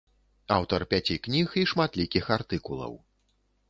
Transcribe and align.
Аўтар 0.55 0.85
пяці 0.93 1.19
кніг 1.29 1.47
і 1.63 1.69
шматлікіх 1.75 2.35
артыкулаў. 2.41 2.93